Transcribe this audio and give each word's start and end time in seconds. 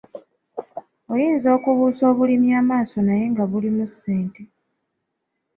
Oyinza 1.11 1.47
okubuusa 1.57 2.03
obulimi 2.11 2.49
amaaso 2.61 2.97
naye 3.03 3.25
nga 3.31 3.43
mulimu 3.51 3.83
ssente. 3.91 4.41